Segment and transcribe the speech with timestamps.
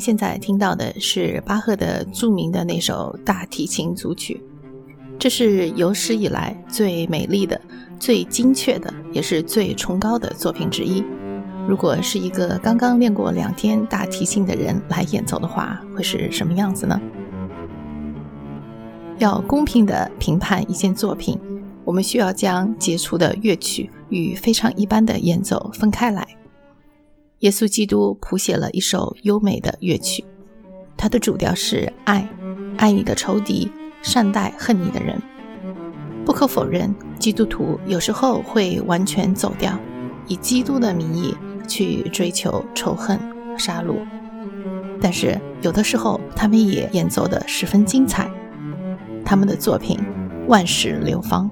[0.00, 4.42] 现在听到的是巴赫的著名的那首大提琴组曲，
[5.18, 7.60] 这是有史以来最美丽的、
[7.98, 11.04] 最精确的，也是最崇高的作品之一。
[11.68, 16.98] 如果是一个刚刚练过两天大提琴的人来演奏的话，会是什么样子呢？
[19.18, 21.38] 要公平地评判一件作品，
[21.84, 26.26] 我们需要将杰出的乐曲与非常一般的演奏分开来。
[27.40, 30.22] 耶稣基督谱写了一首优美的乐曲，
[30.94, 32.28] 它的主调是爱，
[32.76, 33.70] 爱你的仇敌，
[34.02, 35.18] 善待恨你的人。
[36.26, 39.78] 不可否认，基督徒有时候会完全走掉，
[40.26, 41.34] 以基督的名义
[41.66, 43.18] 去追求仇恨、
[43.58, 44.06] 杀戮。
[45.00, 48.30] 但是有的时候，他们也演奏得十分精彩，
[49.24, 49.98] 他们的作品
[50.46, 51.50] 万世流芳。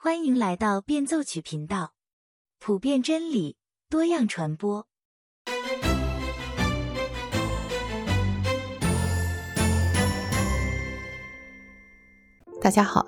[0.00, 1.92] 欢迎来到变奏曲频道，
[2.58, 3.56] 普遍真理。
[3.88, 4.84] 多样传播。
[12.60, 13.06] 大家好，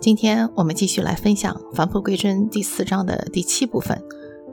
[0.00, 4.02] 今天我们继续来分享《返璞归真》第四章的第七部分。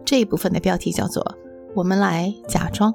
[0.05, 1.25] 这一部分的标题叫做
[1.73, 2.93] “我们来假装”。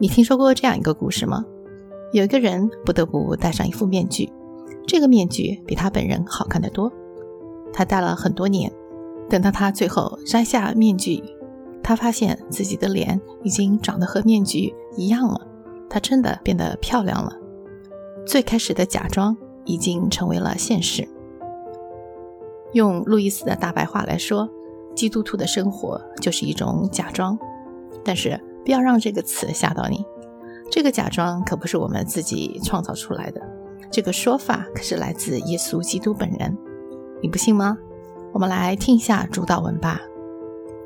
[0.00, 1.44] 你听说过这样一个故事吗？
[2.14, 4.32] 有一个人不得不戴上一副面具，
[4.86, 6.90] 这个面具比他本人好看得多。
[7.74, 8.72] 他戴了很多年。
[9.30, 11.22] 等到他最后摘下面具，
[11.82, 15.40] 他发现自己的脸已经长得和面具一样了。
[15.88, 17.32] 他真的变得漂亮了。
[18.26, 21.08] 最开始的假装已经成为了现实。
[22.72, 24.48] 用路易斯的大白话来说，
[24.94, 27.38] 基督徒的生活就是一种假装。
[28.04, 30.04] 但是不要让这个词吓到你，
[30.70, 33.40] 这个假装可不是我们自己创造出来的，
[33.90, 36.56] 这个说法可是来自耶稣基督本人。
[37.22, 37.76] 你不信吗？
[38.32, 40.00] 我们来听一下主导文吧。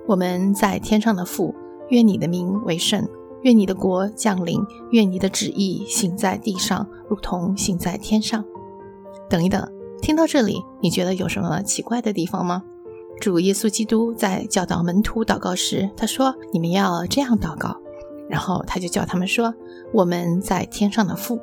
[0.06, 1.54] 我们在天上的父，
[1.88, 3.06] 愿你的名为圣，
[3.42, 4.60] 愿你的国降临，
[4.90, 8.44] 愿你的旨意行在地上，如同行在天上。
[9.28, 9.66] 等一等，
[10.00, 12.62] 听到这里，你觉得有什么奇怪的地方吗？
[13.20, 17.76] 主耶稣基督在教导门徒祷告时，他说：“你们要这样祷告。”
[18.28, 19.54] 然后他就叫他们说
[19.94, 21.38] ：“我们在天上的父。”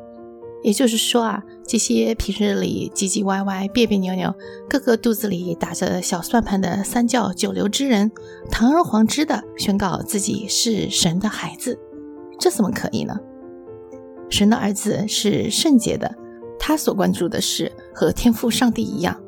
[0.63, 4.33] 也就是说啊，这些平日里唧唧歪歪、别别扭扭、
[4.69, 8.11] 个个肚子里打着小算盘的三教九流之人，
[8.51, 11.79] 堂而皇之的宣告自己是神的孩子，
[12.39, 13.19] 这怎么可以呢？
[14.29, 16.13] 神的儿子是圣洁的，
[16.59, 19.19] 他所关注的事和天父上帝一样，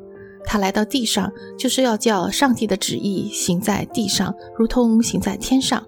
[0.44, 5.84] 他来到地上就是要叫上帝的旨意行在地上，如同行在天上。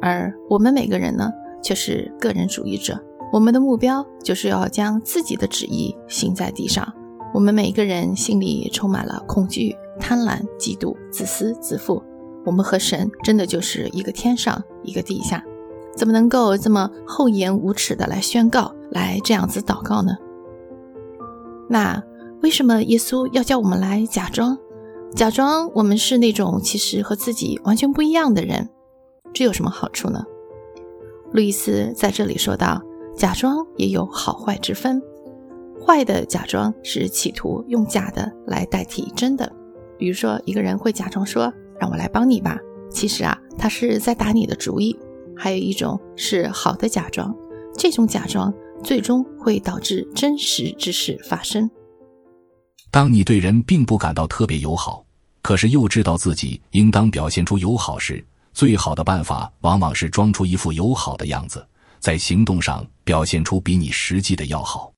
[0.00, 1.30] 而我们每个人呢，
[1.62, 2.98] 却是个人主义者。
[3.34, 6.94] 我们的目标就是要将自己的旨意行在地上。
[7.34, 12.00] 我们每个人心里充满了恐惧、贪婪、嫉妒、自私、自负。
[12.46, 15.42] 我们和神真的就是一个天上，一个地下，
[15.96, 20.12] 怎么能够这么厚颜无耻的来宣告、来这样子祷告呢？
[21.68, 22.00] 那
[22.40, 24.56] 为什么耶稣要叫我们来假装？
[25.16, 28.70] 假装我们是那种其实和自己完全不一样的人，
[29.32, 30.24] 这有什么好处呢？
[31.32, 32.80] 路易斯在这里说道。
[33.16, 35.00] 假装也有好坏之分，
[35.80, 39.50] 坏的假装是企图用假的来代替真的。
[39.96, 42.58] 比如说，一个人会假装说“让我来帮你吧”，
[42.90, 44.98] 其实啊，他是在打你的主意。
[45.36, 47.34] 还有一种是好的假装，
[47.76, 48.52] 这种假装
[48.82, 51.70] 最终会导致真实之事发生。
[52.90, 55.04] 当你对人并不感到特别友好，
[55.42, 61.64] 可是又知道自己应当表现出友好时，最好的办法往往是装出一副友好的样子。
[62.04, 64.92] 在行动上表现出比你实际的要好，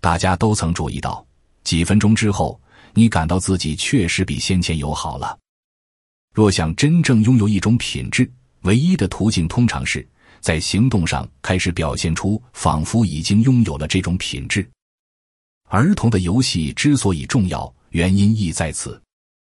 [0.00, 1.26] 大家都曾注意到，
[1.64, 2.60] 几分钟之后，
[2.92, 5.36] 你感到自己确实比先前友好了。
[6.32, 8.30] 若想真正拥有一种品质，
[8.60, 10.08] 唯一的途径通常是
[10.38, 14.64] 在行动上开始表现出仿佛已经拥有了这种品质。
[15.70, 19.02] 儿童的游戏之所以重要，原因亦在此，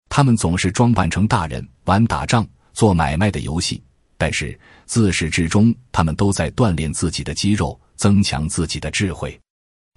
[0.07, 3.83] 他们总是装扮成大人玩打仗、做买卖的游戏。
[4.17, 9.39] 但是自始至终，他们都在锻炼自己的肌肉，增强自己的智慧。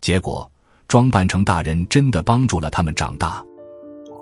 [0.00, 0.50] 结果，
[0.88, 3.44] 装扮成大人真的帮助了他们长大。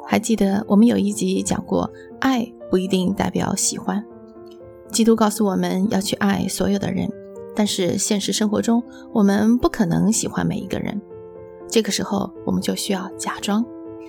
[0.06, 4.04] 还记得我们有一集讲过，爱不一定代表喜欢。
[4.92, 7.10] 基督告诉我们要去爱所有的人，
[7.56, 8.82] 但是现实生活中，
[9.12, 11.00] 我们不可能喜欢每一个人。
[11.68, 13.64] 这个时候，我们就需要假装，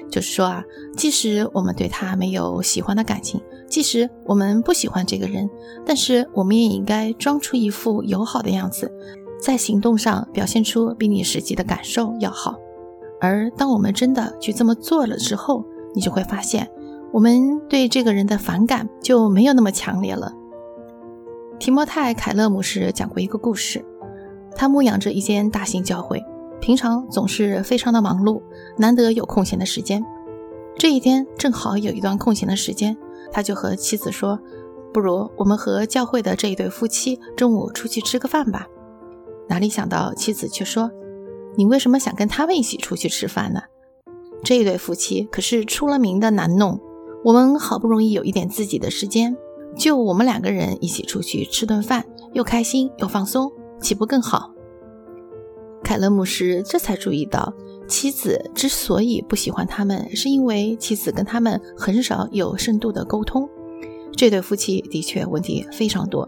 [0.10, 0.64] 就是说啊，
[0.96, 5.50] 即使我们对他没有喜欢的感情，即使我们不喜欢这个人，
[5.86, 8.92] 但是我们也应该装出一副友好的样子，
[9.42, 12.56] 在行动上表现出比你实际的感受要好。
[13.20, 16.70] 而当我们真的去这么做了之后，你就会发现，
[17.12, 20.34] 我们对这个人的反感就没有那么强烈了。
[21.58, 23.84] 提摩太·凯勒姆斯讲过一个故事，
[24.56, 26.24] 他牧养着一间大型教会。
[26.66, 28.42] 平常总是非常的忙碌，
[28.76, 30.04] 难得有空闲的时间。
[30.80, 32.98] 这一天正好有一段空闲的时间，
[33.32, 34.40] 他就和妻子说
[34.92, 38.66] ：“不如我们和教会的这一对夫妻中午出去吃个饭吧。”
[39.48, 40.90] 哪里想到妻子却说
[41.56, 43.62] ：“你为什么想跟他们一起出去吃饭呢？
[44.44, 46.80] 这一对夫妻可是出了名的难弄。
[47.26, 49.38] 我们好不容易有一点自己的时间，
[49.78, 52.04] 就我们两个人一起出去吃顿饭，
[52.34, 54.50] 又开心又放松，岂不更好？”
[55.86, 57.54] 凯勒姆斯这才注意到，
[57.88, 63.48] 妻子之所以不喜欢他们，是因为妻子跟他们很少有深度的沟通。
[64.18, 66.28] 这对夫妻的确问题非常多，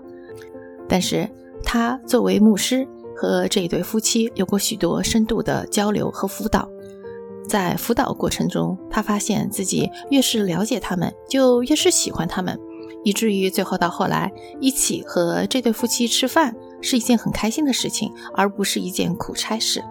[0.88, 1.27] 但是
[1.63, 6.69] 他作为牧师，和这一对夫妻有过许多深度的交流和辅导。
[7.50, 12.56] 在辅导过程中，他发现自己越是了解他们，就越是喜欢他们，
[13.03, 16.56] 以至于最后到后来，一起和这对夫妻吃饭。
[16.81, 19.83] 是一件很开心的事情，而不是一件苦差事。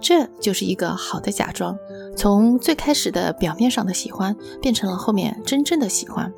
[0.00, 1.76] 这就是一个好的假装，
[2.16, 6.32] 从最开始的表面上的喜欢，变成了后面真正的喜欢。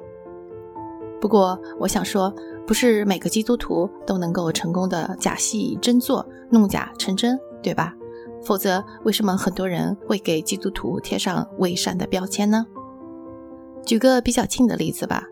[1.21, 2.35] 不过，我想说，
[2.67, 7.95] 不是每个基督徒都能够成功的假戏真做，弄假成真，对吧？
[8.43, 12.67] 否则，为什么很多人会给基督徒贴上伪善的标签呢？
[13.87, 15.25] 举个比较近的例子吧。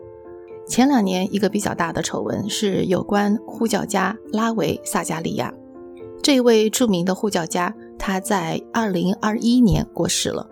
[0.65, 5.53] 前两年，一个比较大的丑闻是有关护教家拉维萨加利亚。
[6.21, 10.47] 这位著名的护教家，他在2021年过世了。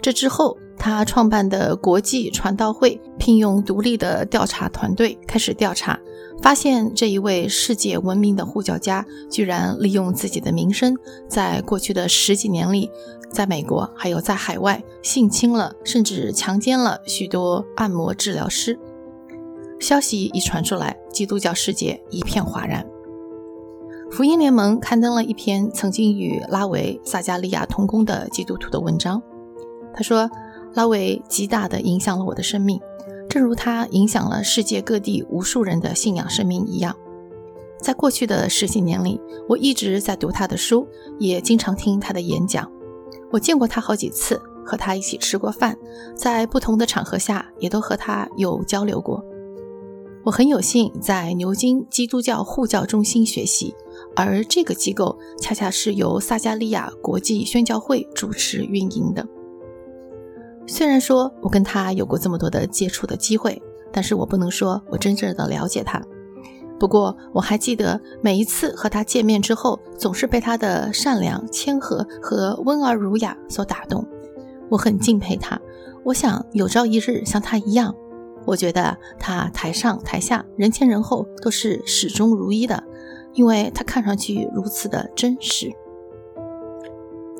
[0.00, 6.00] 这之后，他创办的国际传道会聘用独立的调查团队开始调查，
[6.42, 10.96] 发现这一位世界闻名的护教家居然利用自己的名声，
[11.28, 12.90] 在过去的十几年里，
[13.30, 18.78] 在美国还有在海外性侵了甚至强奸了许多按摩治疗师。
[19.84, 22.82] 消息一传出来，基督教世界一片哗然。
[24.10, 29.22] 福音联盟刊登了一篇曾经与拉维·萨加利亚同工的基督徒的文章。
[29.92, 30.30] 他说
[30.72, 32.80] ：“拉维极大地影响了我的生命，
[33.28, 36.96] 正如他影响了世界各地无数人的信仰生命一样。
[37.78, 40.88] 在过去的十几年里，我一直在读他的书，
[41.18, 42.72] 也经常听他的演讲。
[43.30, 45.76] 我见过他好几次，和他一起吃过饭，
[46.16, 49.22] 在不同的场合下也都和他有交流过。”
[50.24, 53.74] 我很有幸在牛津基督教护教中心学习，
[54.16, 59.26] 而这个机构恰恰是由撒加利亚国际宣教会主持运营的。
[60.66, 63.60] 虽然说我跟他有过这么多的接触的机会，
[63.92, 66.02] 但是我不能说我真正的了解他。
[66.80, 74.06] 不过我还记得每一次和他见面之后，总是被他的善良、谦和和温而儒雅所打动。
[74.70, 75.60] 我很敬佩他，
[76.02, 77.94] 我想有朝一日像他一样。
[78.46, 82.82] 我觉得他台上台下人前人后都是始终如一的，
[83.32, 85.70] 因为他看上去如此的真实。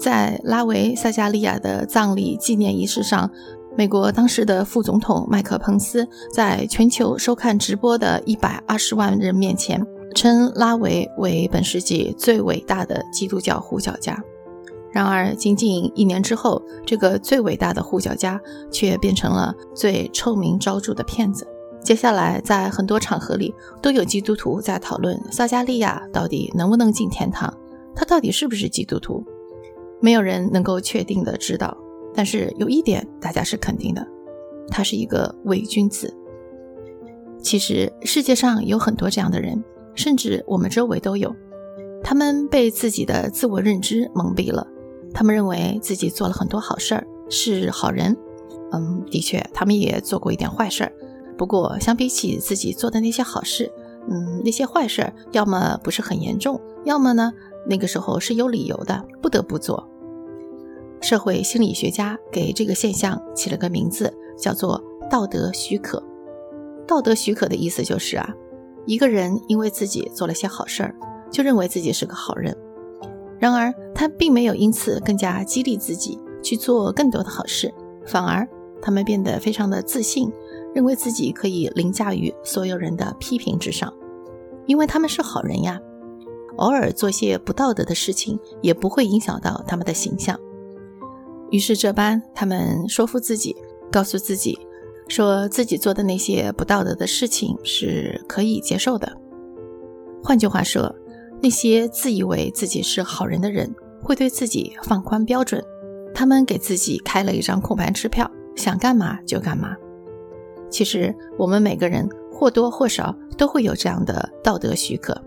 [0.00, 3.30] 在拉维萨加利亚的葬礼纪念仪式上，
[3.76, 9.84] 美国当时的副总统麦克彭斯在全球收看直播的一百二十万人面前，
[10.14, 14.22] 称拉维为本世纪最伟大的基督教呼叫家。
[14.94, 21.44] 然而，仅仅一年之后，这个最伟大的护教家却变成了最臭名昭著的骗子。
[21.82, 27.52] 接下来，在很多场合里，都有基督徒在讨论撒加利亚到底能不能进天堂，
[27.92, 29.24] 他到底是不是基督徒？
[30.00, 31.76] 没有人能够确定的知道。
[32.14, 34.06] 但是有一点大家是肯定的，
[34.68, 36.16] 他是一个伪君子。
[37.42, 39.60] 其实世界上有很多这样的人，
[39.96, 41.34] 甚至我们周围都有，
[42.00, 44.64] 他们被自己的自我认知蒙蔽了。
[45.14, 48.14] 他们认为自己做了很多好事儿，是好人。
[48.72, 50.92] 嗯，的确，他们也做过一点坏事儿。
[51.38, 53.72] 不过，相比起自己做的那些好事，
[54.10, 57.32] 嗯，那些坏事儿要么不是很严重，要么呢，
[57.68, 59.88] 那个时候是有理由的，不得不做。
[61.00, 66.02] 社会心理学家给这个现象起了个名字，叫做“道德许可”。
[66.86, 68.34] 道德许可的意思就是啊，
[68.86, 70.96] 一个人因为自己做了些好事儿，
[71.30, 72.56] 就认为自己是个好人。
[73.38, 77.72] 然而，他并没有因此更加激励自己去做更多的好事，
[78.06, 78.48] 反而
[78.80, 80.30] 他们变得非常的自信，
[80.74, 83.92] 认为自己可以凌驾于所有人的批评之上，
[84.66, 85.80] 因为他们是好人呀。
[86.56, 90.38] 偶尔做些不道德的事情，也不会影响到他们的形象。
[91.50, 93.56] 于是这般，他们说服自己，
[93.90, 94.56] 告诉自己，
[95.08, 99.20] 说自己做的那些不道德的事情是可以接受的。
[100.22, 100.94] 换句话说，
[101.44, 103.70] 那些自以为自己是好人的人，
[104.02, 105.62] 会对自己放宽标准，
[106.14, 109.76] 他们给自己开了一张空白支票，想干嘛就干嘛。
[110.70, 115.22] 其实，我们每个人或多或少都会有这样的道德许可。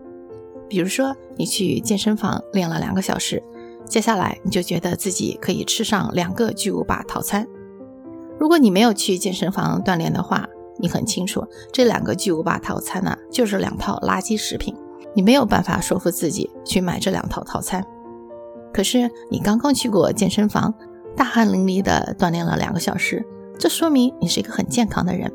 [0.68, 3.44] 比如说，你去健身房练了两个小时，
[3.86, 7.48] 接下来你就觉得自己可以吃上两个巨无霸套餐。
[8.40, 14.76] 如果你没有去健身房锻炼的话，你很清楚这两个巨无霸套餐呢，就是两套垃圾食品，
[15.18, 17.84] 你没有办法说服自己去买这两套套餐。
[18.72, 20.72] 可是你刚刚去过健身房，
[21.16, 23.26] 大汗淋漓的锻炼了两个小时，
[23.58, 25.34] 这说明你是一个很健康的人，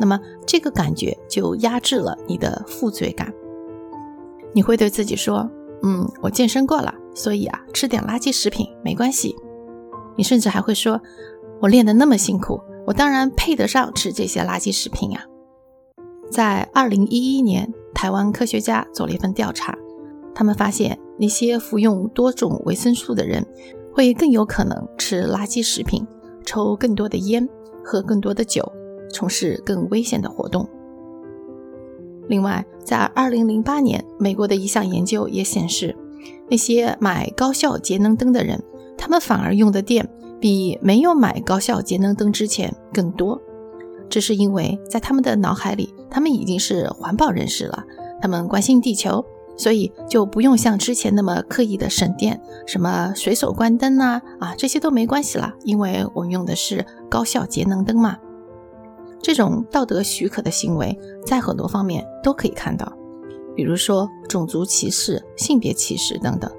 [0.00, 3.32] 那么这个感觉就压制了你的负罪感。
[4.52, 5.48] 你会对自己说
[5.84, 9.36] ：“嗯，我健身过了，所以啊，吃点垃圾食品没关系。”
[10.18, 11.00] 你甚至还会说
[11.62, 15.24] ：“我练得那么辛苦，我当然配得上吃这些垃圾食品呀。”
[16.32, 19.76] 在二零一一年，台湾科学家做了一份调查，
[20.34, 23.46] 他们发现那些服用多种维生素的人，
[23.92, 26.06] 会更有可能吃垃圾食品、
[26.44, 27.48] 抽更多的烟、
[27.84, 28.72] 喝更多的酒、
[29.12, 30.68] 从事更危险的活动。
[32.28, 35.96] 另外，在二零零八年，美国的一项研究也显示，
[36.48, 38.62] 那些买高效节能灯的人，
[38.96, 40.08] 他们反而用的电
[40.40, 43.40] 比没有买高效节能灯之前更多。
[44.08, 47.84] 这是因为在他们的脑海里，他们已经是环保人士了，
[48.20, 49.24] 他们关心地球，
[49.56, 58.16] 所以就不用像之前那么刻意的省电，什么随手关灯呐，啊，这些都没关系了，因为我们用的是高效节能灯嘛。
[59.22, 62.90] 这种道德许可的行为，在很多方面都可以看到，
[63.54, 66.50] 比如说种族歧视、性别歧视等等。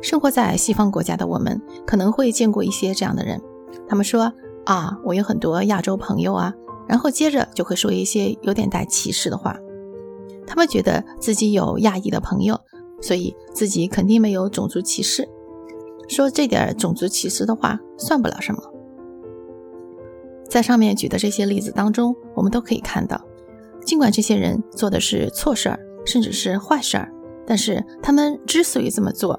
[0.00, 3.42] 生活在西方国家的我们，可能会见过一些这样的人，
[3.88, 4.32] 他们说
[4.64, 6.54] ：“啊，我有很多亚洲朋友啊。”
[6.90, 9.56] 然后接着就会说一些有点带歧视的话。
[10.44, 12.60] 他们觉得自己有亚裔的朋友，
[13.00, 15.28] 所以自己肯定没有种族歧视。
[16.08, 18.60] 说这点种族歧视的话，算不了什么。
[20.48, 23.24] 在上面举的这些例子当中，我们都可以看到，
[23.86, 27.08] 尽管这些人做的是错事儿，甚至是坏事儿，
[27.46, 29.38] 但是他们之所以这么做，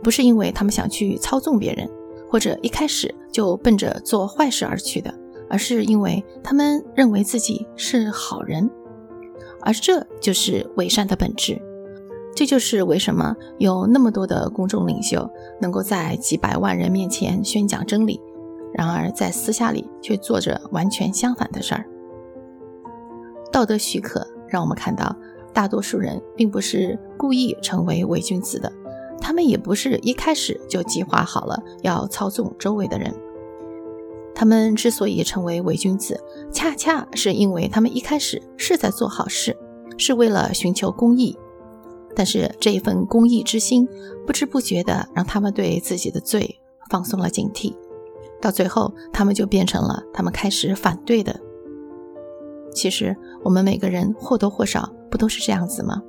[0.00, 1.90] 不是因为他们想去操纵别人，
[2.30, 5.12] 或者一开始就奔着做坏事而去的，
[5.52, 8.70] 而是因为他们认为自己是好人，
[9.60, 11.60] 而这就是伪善的本质。
[12.34, 15.30] 这就是为什么有那么多的公众领袖
[15.60, 18.18] 能够在几百万人面前宣讲真理。
[18.72, 21.84] 然而，在私下里却做着完全相反的事儿。
[23.52, 25.14] 道德许可让我们看到，
[25.52, 28.72] 大多数人并不是故意成为伪君子的，
[29.20, 33.14] 他们也不是一开始就计划好了要操纵周围的人。
[34.42, 36.20] 他们之所以成为伪君子，
[36.50, 39.56] 恰恰是因为他们一开始是在做好事，
[39.96, 41.38] 是为了寻求公义。
[42.16, 43.88] 但是这一份公义之心，
[44.26, 46.58] 不知不觉地让他们对自己的罪
[46.90, 47.76] 放松了警惕。
[48.40, 51.38] 到最后，他们就变成了他们开始反对的。
[52.74, 56.02] 其实，我们每个人或多或少不都是这样子吗？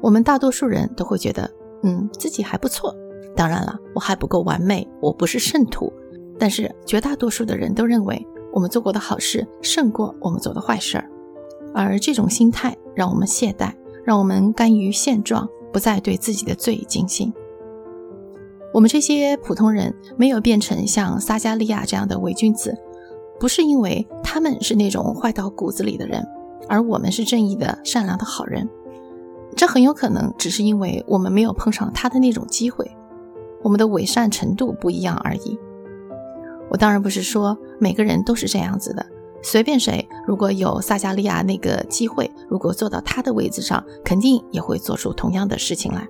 [0.00, 1.48] 我们大多数人都会觉得，
[1.84, 2.92] 嗯，自己还不错。
[3.36, 5.92] 当然了，我还不够完美，我不是圣徒。
[6.38, 11.08] 但是，绝大多数的人都认为，我们做过的好事胜过我们做的坏事儿。
[11.74, 13.72] 而这种心态让我们懈怠，
[14.04, 17.32] 让我们甘于现状，不再对自己的罪警醒。
[18.74, 22.76] 我们这些普通人没有变成像撒加利亚这样的伪君子，
[23.38, 26.26] 不是因为他们是那种坏到骨子里的人，
[26.68, 28.68] 而我们是正义的、善良的好人。
[29.54, 32.90] 这很有可能只是因为我们没有碰上他的那种机会，
[33.62, 35.58] 我们的伪善程度不一样而已。
[36.72, 39.04] 我当然不是说每个人都是这样子的，
[39.42, 46.08] 随便谁如果有撒加利亚那个机会，如果坐到他的位子上，肯定也会做出同样的事情来。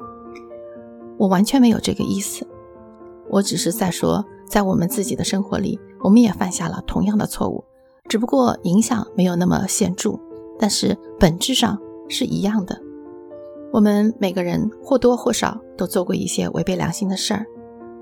[1.18, 2.46] 我完全没有这个意思。
[3.28, 7.64] 我只是在说，在我们自己的生活里，我们也犯下了同样的错误，
[8.08, 10.16] 只不过影响没有那么显著，
[10.60, 11.76] 但是本质上
[12.08, 12.80] 是一样的。
[13.72, 17.46] 我们每个人或多或少都做过一些违背良心的事儿，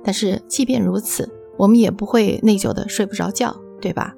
[0.05, 1.27] 但是即便如此，
[1.61, 4.15] 我们也不会内疚的睡不着觉，对吧？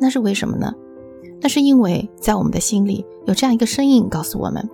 [0.00, 0.72] 那是为什么呢？
[1.40, 4.68] 那是因为在我们的心里有这样一个声音告诉我们，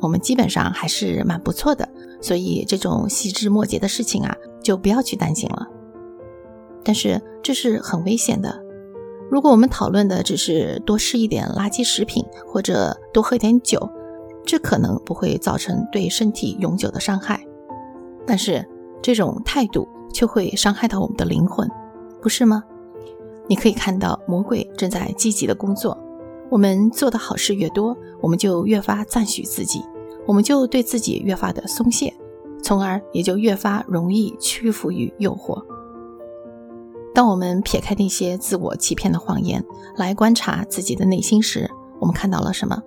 [0.00, 1.88] 我们基本上还是蛮不错的，
[2.20, 4.36] 所以这种细枝末节的事情啊。
[4.62, 5.68] 就不要去担心了，
[6.82, 8.60] 但是这是很危险的。
[9.30, 13.88] 如果我们讨论的只是多吃一点垃圾食品或者多喝点酒，
[14.44, 17.46] 这可能不会造成对身体永久的伤害，
[18.26, 18.68] 但是
[19.00, 21.70] 这种态度却会伤害到我们的灵魂，
[22.22, 22.64] 不是吗？
[23.46, 25.94] 你可以看到魔鬼正在积极的工作。
[26.48, 29.84] 我们做的好事越多，我们就越发赞许自己，
[30.24, 32.14] 我们就对自己越发的松懈，
[32.62, 35.62] 从而也就越发容易屈服于诱惑。
[37.14, 39.62] 当我们撇开那些自我欺骗的谎言
[39.96, 41.70] 来观察自己的内心时，
[42.00, 42.82] 我们看到了什么？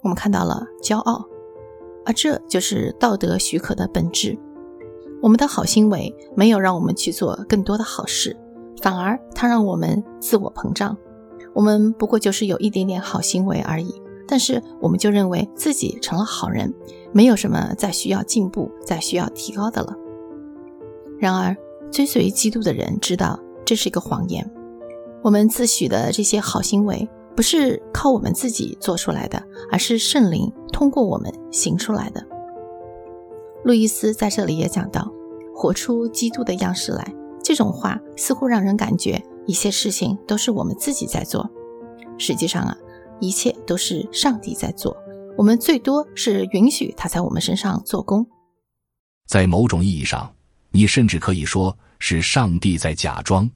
[0.00, 1.22] 我们看到了骄傲，
[2.06, 4.38] 而这就是道德许可的本质。
[5.22, 8.36] 我们的好行为没有让我们去做更多的好事，
[8.82, 10.96] 反而它让我们自我膨胀。
[11.54, 13.94] 我们不过就是有一点点好行为而已，
[14.26, 16.74] 但是我们就认为自己成了好人，
[17.12, 19.94] 没有什么再需要进步、再需要提高的了。
[21.18, 21.56] 然而，
[21.90, 24.50] 追随基督的人知道这是一个谎言。
[25.22, 27.08] 我们自诩的这些好行为。
[27.34, 32.22] 不是靠我们自己做出来的，而是圣灵通过我们行出来的。
[33.64, 35.10] 路易斯在这里也讲到，
[35.54, 37.14] 活出基督的样式来。
[37.44, 41.48] 这种话似乎让人感觉一切事情都是我们自己在做，
[42.18, 42.76] 实际上啊，
[43.20, 44.96] 一切都是上帝在做。
[45.36, 48.26] 我们最多是允许他在我们身上做工。
[49.26, 50.32] 在某种意义上，
[50.70, 53.50] 你甚至可以说是上帝在假装，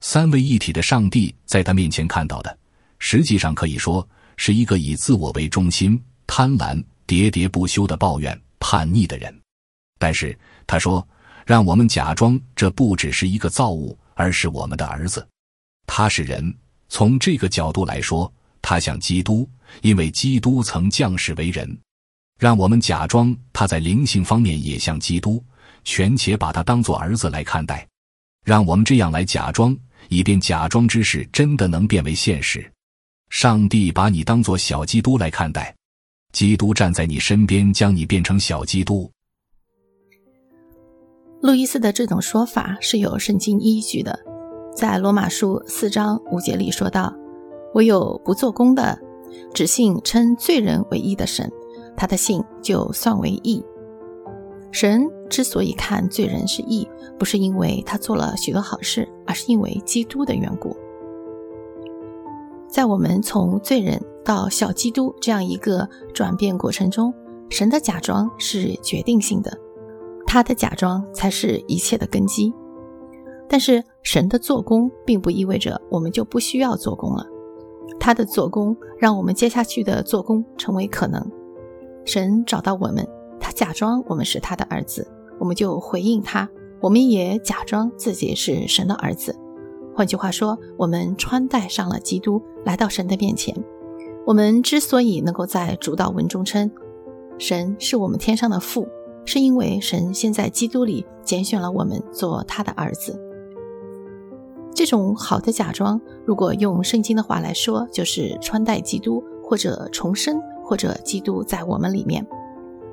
[0.00, 2.58] 三位一体的上帝在他面前看到的。
[2.98, 4.06] 实际上可以说
[4.36, 9.41] 是一个以自我为中心、贪婪、喋喋不休的抱怨、叛逆的人。
[10.02, 11.06] 但是他说
[11.46, 15.24] ：“让我们假装这不只是一个造物，而是我们的儿子。
[15.86, 16.52] 他是人，
[16.88, 19.48] 从这个角度来说，他像基督，
[19.80, 21.78] 因为基督曾降世为人。
[22.36, 25.40] 让我们假装他在灵性方面也像基督，
[25.84, 27.86] 全且把他当作儿子来看待。
[28.44, 29.76] 让我们这样来假装，
[30.08, 32.68] 以便假装之事真的能变为现实。”
[33.30, 35.72] 上帝把你当作小基督来看待，
[36.32, 39.08] 基督站在你身边，将你变成小基督。
[41.42, 44.16] 路易斯的这种说法是有圣经依据的，
[44.76, 47.12] 在罗马书四章五节里说道
[47.74, 48.96] ：“唯有不做工的，
[49.52, 51.50] 只信称罪人为义的神，
[51.96, 53.60] 他的信就算为义。
[54.70, 60.76] 神之所以看罪人是义，不是因为他做了许多好事，而是因为基督的缘故。”
[62.70, 67.12] 在我们从罪人到小基督这样一个转变过程中，
[67.50, 69.58] 神的假装是决定性的，
[70.32, 72.54] 他的假装才是一切的根基。
[73.50, 77.26] 但是神的做工并不意味着我们就不需要做工了，
[78.00, 81.22] 他的做工让我们接下去的做工成为可能。
[82.06, 83.06] 神找到我们，
[83.38, 85.06] 他假装我们是他的儿子，
[85.38, 86.48] 我们就回应他，
[86.80, 89.38] 我们也假装自己是神的儿子。
[89.94, 93.54] 换句话说，我们穿戴上了基督，来到神的面前。
[94.24, 96.70] 我们之所以能够在主导文中称
[97.36, 98.88] 神是我们天上的父，
[99.24, 103.18] 是因为神先在基督里拣选了我们做他的儿子。
[104.74, 112.26] 这种好的假装，如果用圣经的话来说，就是穿戴基督，或者重生，或者基督在我们里面。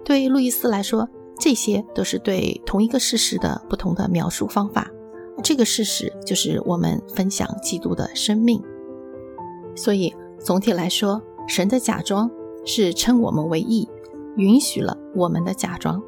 [0.04, 1.08] 对路易斯来说，
[1.40, 4.92] 这些都是对同一个事实的不同的描述方法。
[5.42, 8.62] 这个事实就是我们分享基督的生命，
[9.74, 12.30] 所以总体来说，神的假装
[12.66, 13.88] 是称我们为义，
[14.36, 16.04] 允许了我们的假装。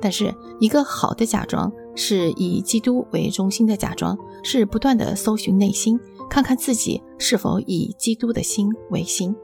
[0.00, 9.34] 但是，一个好的假装是以基督为中心的假装，是不断的搜寻内心，看看自己是否以基督的心为心。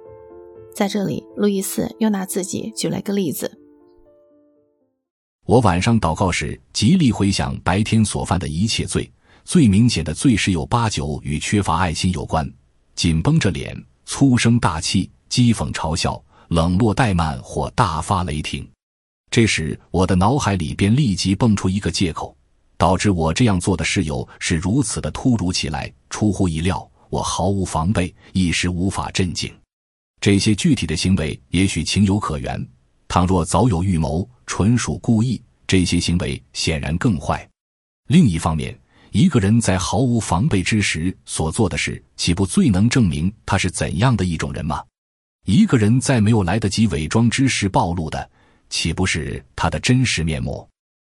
[0.75, 3.59] 在这里，路易斯又拿自己举了个例子。
[5.45, 9.11] 我晚上祷告时，极力回想白天所犯的一切罪。
[9.45, 12.53] 最明显的罪十有八九与缺乏爱心有关：
[12.97, 18.69] 紧绷着脸、粗声大气、讥讽嘲笑、冷落怠慢或大发雷霆。
[19.37, 22.35] 这时，我的脑海里便立即蹦出一个借口，
[22.79, 29.53] 导致我这样做的事由是如此的突如其来、出乎意料，我毫无防备，一时无法镇静。
[30.22, 32.66] 这些具体的行为也许情有可原。
[33.09, 37.46] 倘若早有预谋，纯属故意，这些行为显然更坏。
[38.09, 38.75] 另一方面，
[39.12, 44.83] 一个人在毫无防备之时所做的事，岂不最能证明他是怎样的一种人吗？
[45.44, 48.31] 一个人在没有来得及伪装之时暴露的，
[48.69, 50.69] 岂不是他的真实面目？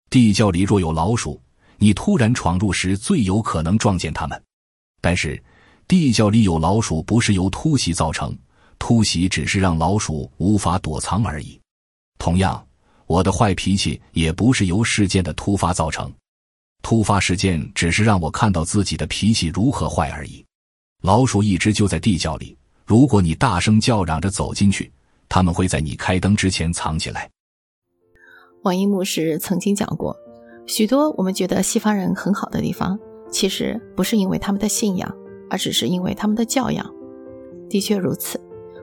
[0.09, 1.41] 地窖里若有老鼠，
[1.77, 4.41] 你突然闯入时，最有可能撞见他们。
[5.01, 5.41] 但是，
[5.87, 8.37] 地窖里有老鼠不是由突袭造成，
[8.77, 11.59] 突袭只是让老鼠无法躲藏而已。
[12.17, 12.65] 同样，
[13.05, 16.11] 我的坏脾气也不是由事件的突发造成，
[16.81, 20.45] 突发事件只是让我看到自己的脾气如何坏而已。
[21.01, 24.91] 老鼠一直就在地窖里，如果你大声叫嚷着走进去，
[25.29, 27.29] 他们会在你开灯之前藏起来。
[28.63, 30.15] 王一牧师曾经讲过，
[30.65, 32.99] 许多我们觉得西方人很好的地方，
[33.31, 35.15] 其实不是因为他们的信仰，
[35.49, 36.85] 而只是因为他们的教养。
[37.69, 38.37] 的确如此，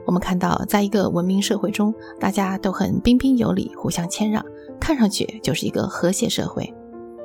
[0.07, 4.43] 我们看到，在一个文明社会中，大家都很彬彬有礼，互相谦让，
[4.81, 6.73] 看上去就是一个和谐社会。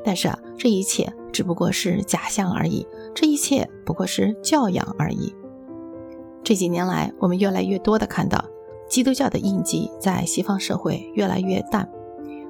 [0.04, 2.86] 但是啊，这一切只不过是假象而已，
[3.16, 5.34] 这一切不过是教养而已。
[6.44, 8.44] 这几年来，我们越来越多的看到，
[8.90, 11.88] 基督教的印记在西方社会越来越淡，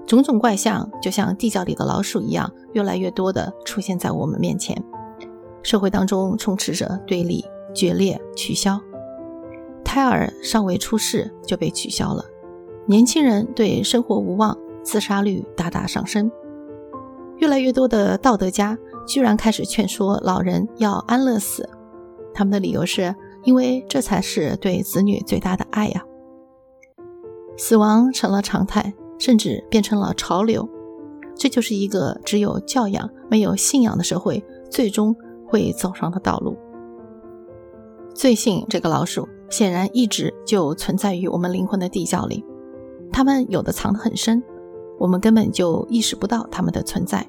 [0.05, 4.75] 种种怪象就像地窖里的老鼠一样，越来越多的出现在我们面前。
[5.63, 8.79] 社会当中充斥着对立、决裂、取消。
[9.83, 12.25] 胎儿尚未出世就被取消了，
[12.85, 16.31] 年轻人对生活无望，自杀率大大上升。
[17.37, 21.67] 越来越多的道德家居然开始劝说老人要安乐死，
[22.33, 26.03] 他们的理由是因为这才是对子女最大的爱呀。
[27.57, 30.67] 死亡成了常态，甚至变成了潮流，
[31.35, 35.15] 这就是一个只有教养没有信仰的社会最终
[35.47, 36.57] 会走上的道路。
[38.15, 42.43] 罪性这个老鼠显然一直就存在于我们灵魂的地窖里，
[43.11, 44.41] 它们有的藏得很深。
[44.97, 47.23] 我们根本就意识不到它们的存在。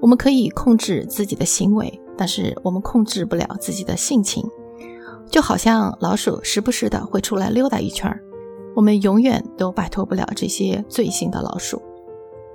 [0.00, 4.44] 我们可以控制自己的行为，但是我们控制不了自己的性情。
[5.30, 8.20] 就好像老鼠时不时的会出来溜达一圈儿，
[8.74, 11.82] 我们永远都摆脱不了这些罪行的老鼠。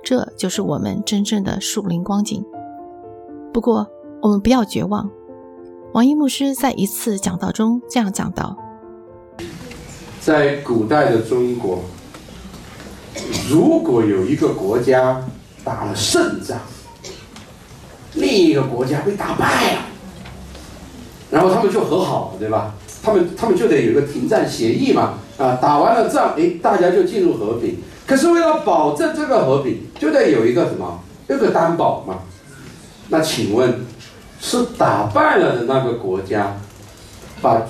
[0.02, 2.44] 这就是我们真正的树林光景。
[3.52, 3.86] 不过，
[4.22, 5.10] 我们不要绝望。
[5.92, 8.56] 王一牧师在一次讲道中这样讲道：
[10.20, 11.80] 在古代的中国。
[13.48, 15.24] 如果有一个国家
[15.64, 16.58] 打了胜仗，
[18.14, 19.80] 另一个国家被打败了，
[21.30, 22.74] 然后他们就和好了，对吧？
[23.02, 27.78] 他们他们就得有个停战协议嘛，啊，打完了仗，哎，大家就进入和平。
[28.06, 32.18] 可是为了保证这个和平，就得有一个什么，有个担保嘛。
[33.08, 33.84] 那请问，
[34.40, 36.56] 是打败了的那个国家，
[37.40, 37.62] 把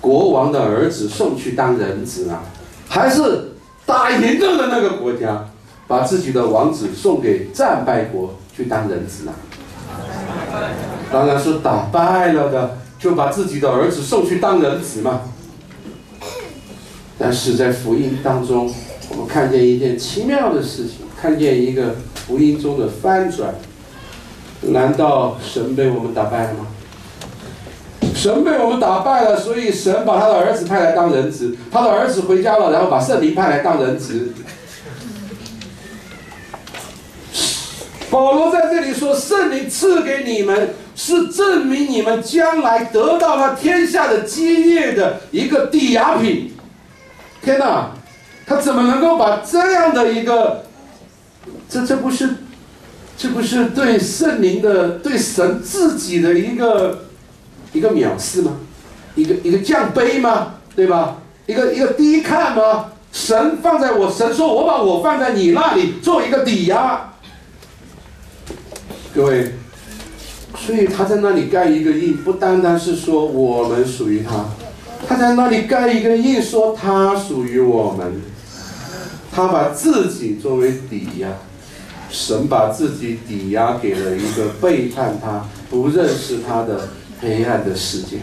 [0.00, 2.42] 国王的儿子送去当人质啊，
[2.88, 3.52] 还是？
[3.86, 5.46] 打赢了的那个国家，
[5.86, 9.32] 把自己的王子送给战败国去当人质啊？
[11.10, 15.22] 当然是打败了的，就把自己的儿子送去当人质嘛。
[17.18, 18.72] 但是在福音当中，
[19.10, 23.54] 我们看见一件奇妙的事情，看见一个福音中的翻转。
[24.60, 26.66] 难道神被我们打败了吗？
[28.14, 31.56] 神被我们打败了，所以神把他的儿子派来当人质。
[31.70, 34.32] 他的儿子回家了，然后把圣灵派来当人质。
[38.10, 46.52] 保罗在这里说：“圣灵赐给你们，是证明你们将来得到了天下的基业的一个抵押品。”
[47.42, 47.90] 天哪，
[48.46, 50.64] 他怎么能够把这样的一个，
[51.68, 52.36] 这这不是，
[53.16, 57.04] 这不是对圣灵的、对神自己的一个？
[57.74, 58.52] 一个藐视吗？
[59.14, 60.54] 一个一个降卑吗？
[60.74, 61.18] 对吧？
[61.44, 62.86] 一个一个低看吗？
[63.12, 67.12] 神放在我，神说我把我放在你那里做一个抵押。
[69.14, 69.52] 各位，
[70.56, 74.46] 所以他在那里盖一个印，不单单是说我们属于他，
[75.06, 78.22] 他在那里盖一个印，说他属于我们。
[79.30, 81.28] 他把自己作为抵押，
[82.10, 86.88] 神把自己抵押给了一个背叛他、不认识他的。
[87.20, 88.18] 黑暗的世界，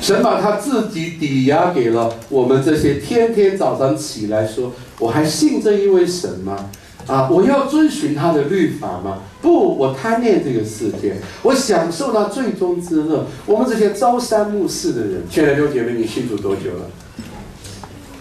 [0.00, 6.70] 神把他自己抵押给了我们这些天天早上起来说：“我还信这一位神吗？
[7.06, 9.18] 啊，我要遵循他的律法吗？
[9.40, 13.26] 不，我贪恋这个世界，我享受那最终之乐。
[13.44, 16.86] 我们这些朝三暮四的人，亲爱的六姐妹，你信主多久了？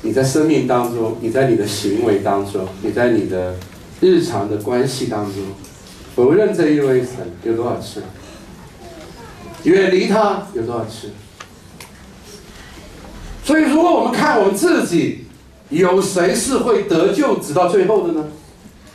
[0.01, 3.55] 你在生命当中，你在你的行为当中，你在你的
[3.99, 5.43] 日常的关系当中，
[6.15, 8.01] 否认这一位神有多少次？
[9.63, 11.11] 远离他有多少次？
[13.43, 15.27] 所以，如果我们看我们自己，
[15.69, 18.25] 有谁是会得救直到最后的呢？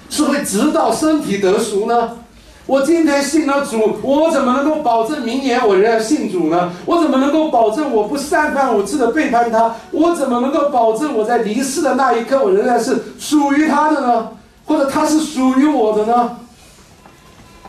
[0.08, 2.18] 是会直到身体得赎呢？
[2.66, 6.72] 我今天信了主，我怎么能够保证明年我仍然信主呢？
[6.84, 9.76] 我怎么能够保证我不三番五次的背叛他？
[9.92, 14.30] 我怎么能够保证我在离世的那一刻，我仍然是属于他的呢？
[14.64, 16.38] 或者他是属于我的呢？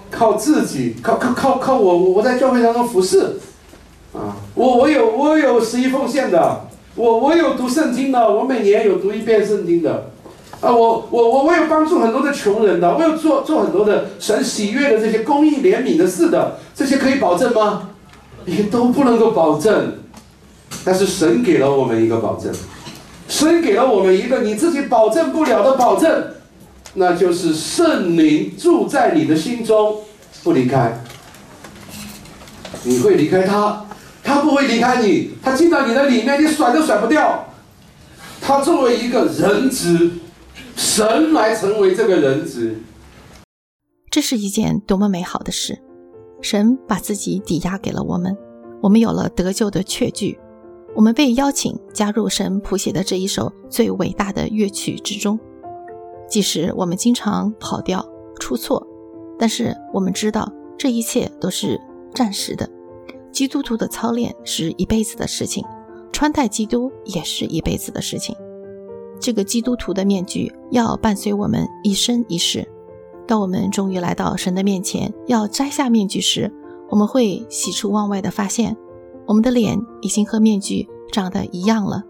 [0.10, 1.97] 靠自己，靠靠靠靠我！
[1.97, 3.38] 我在教会当中服侍，
[4.13, 6.62] 啊，我我有我有十一奉献的，
[6.95, 10.10] 我我有读圣经的，我每年有读一遍圣经的，
[10.60, 17.90] 啊，我我我我有帮助很多的穷人的，我有做做很多的神喜悦的这些公益怜悯的事的，这些可以保证吗？
[18.46, 20.00] 也都不能够保证，
[20.84, 22.52] 但是神给了我们一个保证，
[23.28, 26.34] 神给了我们一个你自己保证不了的保证，
[26.94, 29.98] 那就是圣灵住在你的心中，
[30.44, 31.04] 不离开。
[32.84, 33.86] 你会离开他，
[34.24, 37.46] 他不会离开你，他进到你的里面，你甩都甩不掉。
[38.40, 40.10] 他作为一个人质，
[40.78, 42.76] 神来成为这个人子，
[44.12, 45.82] 这是一件多么美好的事！
[46.40, 48.38] 神把自己抵押给了我们，
[48.80, 50.38] 我们有了得救的确据。
[50.96, 55.40] 我们被邀请加入神谱写的这一首最伟大的乐曲之中，
[56.30, 58.08] 即使我们经常跑调
[58.40, 58.86] 出错，
[59.40, 61.82] 但是我们知道这一切都是
[62.13, 62.70] 暂时的。
[63.32, 65.66] 基督徒的操练是一辈子的事情，
[66.12, 68.36] 穿戴基督也是一辈子的事情。
[69.19, 72.67] 这个基督徒的面具要伴随我们一生一世。
[73.27, 76.51] 当我们终于来到神的面前，要摘下面具时，
[76.89, 78.77] 我们会喜出望外地发现。
[79.25, 82.03] 我们的脸已经和面具长得一样了，